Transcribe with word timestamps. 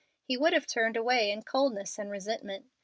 He 0.23 0.35
would 0.35 0.53
have 0.53 0.65
turned 0.65 0.97
away 0.97 1.29
in 1.29 1.43
coldness 1.43 1.99
and 1.99 2.09
resentment. 2.09 2.65